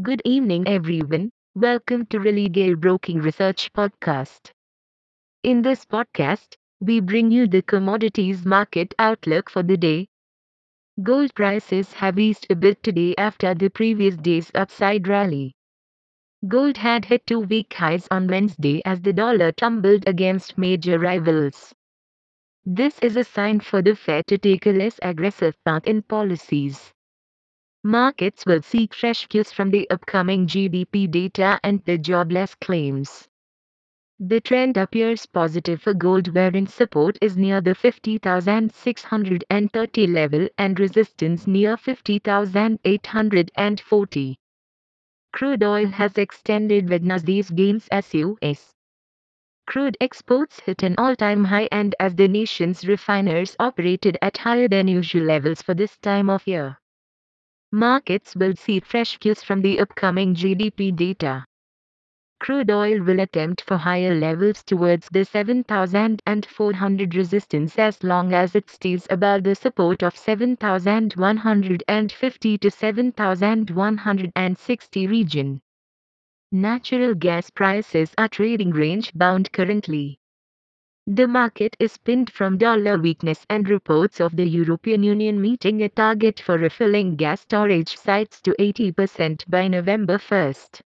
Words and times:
Good 0.00 0.22
evening, 0.24 0.68
everyone. 0.68 1.32
Welcome 1.56 2.06
to 2.06 2.18
Religare 2.20 2.80
Broking 2.80 3.18
Research 3.20 3.68
Podcast. 3.72 4.52
In 5.42 5.62
this 5.62 5.84
podcast, 5.84 6.56
we 6.80 7.00
bring 7.00 7.30
you 7.30 7.46
the 7.46 7.62
commodities 7.62 8.46
market 8.46 8.94
outlook 8.98 9.50
for 9.50 9.62
the 9.62 9.76
day. 9.76 10.08
Gold 11.02 11.34
prices 11.34 11.92
have 11.94 12.18
eased 12.18 12.46
a 12.50 12.56
bit 12.56 12.82
today 12.82 13.14
after 13.18 13.54
the 13.54 13.70
previous 13.70 14.16
day's 14.16 14.50
upside 14.54 15.08
rally. 15.08 15.54
Gold 16.48 16.78
had 16.78 17.06
hit 17.06 17.26
two 17.26 17.40
week 17.40 17.74
highs 17.74 18.08
on 18.10 18.28
Wednesday 18.28 18.82
as 18.84 19.02
the 19.02 19.12
dollar 19.12 19.52
tumbled 19.52 20.04
against 20.08 20.58
major 20.58 20.98
rivals. 20.98 21.74
This 22.66 22.98
is 23.00 23.16
a 23.16 23.24
sign 23.24 23.60
for 23.60 23.82
the 23.82 23.96
Fed 23.96 24.26
to 24.28 24.38
take 24.38 24.66
a 24.66 24.72
less 24.72 24.98
aggressive 25.02 25.56
path 25.64 25.86
in 25.86 26.02
policies. 26.02 26.92
Markets 27.84 28.46
will 28.46 28.62
seek 28.62 28.94
fresh 28.94 29.26
cues 29.26 29.50
from 29.50 29.72
the 29.72 29.90
upcoming 29.90 30.46
GDP 30.46 31.10
data 31.10 31.58
and 31.64 31.84
the 31.84 31.98
jobless 31.98 32.54
claims. 32.54 33.26
The 34.20 34.40
trend 34.40 34.76
appears 34.76 35.26
positive 35.26 35.82
for 35.82 35.92
gold 35.92 36.32
wherein 36.32 36.68
support 36.68 37.18
is 37.20 37.36
near 37.36 37.60
the 37.60 37.74
50,630 37.74 40.06
level 40.06 40.48
and 40.56 40.78
resistance 40.78 41.48
near 41.48 41.76
50,840. 41.76 44.38
Crude 45.32 45.64
oil 45.64 45.88
has 45.88 46.18
extended 46.18 46.88
Wednesday's 46.88 47.50
gains 47.50 47.88
as 47.88 48.14
US. 48.14 48.76
Crude 49.66 49.96
exports 50.00 50.60
hit 50.60 50.84
an 50.84 50.94
all-time 50.98 51.46
high 51.46 51.68
and 51.72 51.96
as 51.98 52.14
the 52.14 52.28
nation's 52.28 52.86
refiners 52.86 53.56
operated 53.58 54.16
at 54.22 54.38
higher 54.38 54.68
than 54.68 54.86
usual 54.86 55.24
levels 55.24 55.62
for 55.62 55.74
this 55.74 55.98
time 55.98 56.30
of 56.30 56.46
year. 56.46 56.78
Markets 57.74 58.36
will 58.36 58.54
see 58.54 58.80
fresh 58.80 59.16
cues 59.16 59.42
from 59.42 59.62
the 59.62 59.80
upcoming 59.80 60.34
GDP 60.34 60.94
data. 60.94 61.46
Crude 62.38 62.70
oil 62.70 63.02
will 63.02 63.20
attempt 63.20 63.62
for 63.62 63.78
higher 63.78 64.14
levels 64.14 64.62
towards 64.62 65.08
the 65.08 65.24
7,400 65.24 67.14
resistance 67.14 67.78
as 67.78 68.04
long 68.04 68.34
as 68.34 68.54
it 68.54 68.68
stays 68.68 69.06
above 69.08 69.44
the 69.44 69.54
support 69.54 70.02
of 70.02 70.14
7,150 70.14 72.58
to 72.58 72.70
7,160 72.70 75.06
region. 75.06 75.62
Natural 76.50 77.14
gas 77.14 77.48
prices 77.48 78.12
are 78.18 78.28
trading 78.28 78.72
range 78.72 79.14
bound 79.14 79.50
currently. 79.52 80.18
The 81.08 81.26
market 81.26 81.76
is 81.80 81.98
pinned 81.98 82.30
from 82.30 82.58
dollar 82.58 82.96
weakness 82.96 83.44
and 83.50 83.68
reports 83.68 84.20
of 84.20 84.36
the 84.36 84.46
European 84.46 85.02
Union 85.02 85.42
meeting 85.42 85.82
a 85.82 85.88
target 85.88 86.38
for 86.38 86.56
refilling 86.56 87.16
gas 87.16 87.40
storage 87.40 87.96
sites 87.96 88.40
to 88.42 88.54
80% 88.56 89.50
by 89.50 89.66
November 89.66 90.16
1st. 90.18 90.80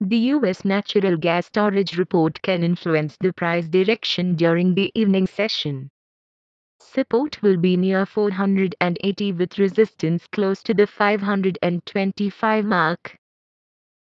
The 0.00 0.16
US 0.16 0.64
natural 0.64 1.18
gas 1.18 1.44
storage 1.44 1.98
report 1.98 2.40
can 2.40 2.64
influence 2.64 3.18
the 3.20 3.34
price 3.34 3.68
direction 3.68 4.34
during 4.34 4.74
the 4.74 4.90
evening 4.94 5.26
session. 5.26 5.90
Support 6.80 7.42
will 7.42 7.58
be 7.58 7.76
near 7.76 8.06
480 8.06 9.32
with 9.32 9.58
resistance 9.58 10.26
close 10.28 10.62
to 10.62 10.72
the 10.72 10.86
525 10.86 12.64
mark. 12.64 13.14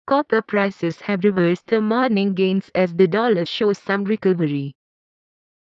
Copper 0.05 0.43
prices 0.43 1.01
have 1.01 1.23
reversed 1.23 1.65
the 1.65 1.81
morning 1.81 2.35
gains 2.35 2.69
as 2.75 2.93
the 2.93 3.07
dollar 3.07 3.47
shows 3.47 3.79
some 3.79 4.03
recovery. 4.03 4.75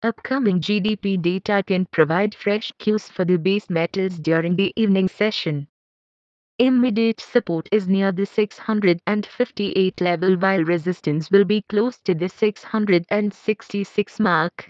Upcoming 0.05 0.59
GDP 0.59 1.21
data 1.21 1.63
can 1.65 1.85
provide 1.85 2.35
fresh 2.35 2.73
cues 2.77 3.07
for 3.07 3.23
the 3.23 3.37
base 3.37 3.69
metals 3.69 4.19
during 4.19 4.57
the 4.57 4.73
evening 4.75 5.07
session. 5.07 5.69
Immediate 6.59 7.21
support 7.21 7.69
is 7.71 7.87
near 7.87 8.11
the 8.11 8.25
658 8.25 10.01
level 10.01 10.35
while 10.35 10.61
resistance 10.65 11.31
will 11.31 11.45
be 11.45 11.61
close 11.69 11.99
to 11.99 12.13
the 12.13 12.27
666 12.27 14.19
mark. 14.19 14.69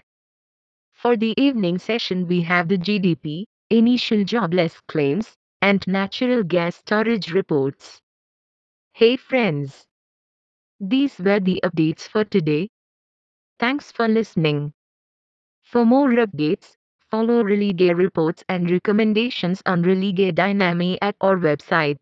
For 0.92 1.16
the 1.16 1.34
evening 1.36 1.78
session 1.78 2.28
we 2.28 2.42
have 2.42 2.68
the 2.68 2.78
GDP, 2.78 3.46
initial 3.70 4.22
jobless 4.22 4.80
claims, 4.86 5.36
and 5.60 5.84
natural 5.88 6.44
gas 6.44 6.76
storage 6.76 7.32
reports. 7.32 8.00
Hey 8.92 9.16
friends! 9.16 9.84
These 10.78 11.18
were 11.18 11.40
the 11.40 11.60
updates 11.64 12.02
for 12.02 12.24
today. 12.24 12.68
Thanks 13.58 13.90
for 13.90 14.06
listening. 14.06 14.72
For 15.74 15.84
more 15.84 16.10
updates, 16.10 16.76
follow 17.10 17.42
Religare 17.42 17.96
reports 17.96 18.44
and 18.48 18.70
recommendations 18.70 19.60
on 19.66 19.82
Religare 19.82 20.32
Dynami 20.32 20.98
at 21.02 21.16
our 21.20 21.36
website. 21.36 21.98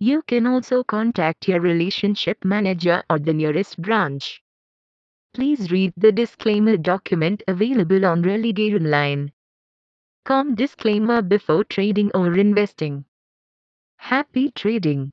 You 0.00 0.22
can 0.22 0.48
also 0.48 0.82
contact 0.82 1.46
your 1.46 1.60
relationship 1.60 2.44
manager 2.44 3.04
or 3.08 3.20
the 3.20 3.32
nearest 3.32 3.80
branch. 3.80 4.42
Please 5.32 5.70
read 5.70 5.92
the 5.96 6.10
disclaimer 6.10 6.76
document 6.76 7.44
available 7.46 8.04
on 8.04 8.24
Religare 8.24 8.74
Online. 8.74 9.30
Com 10.24 10.56
disclaimer 10.56 11.22
before 11.22 11.62
trading 11.62 12.10
or 12.16 12.36
investing. 12.36 13.04
Happy 13.98 14.50
trading! 14.50 15.12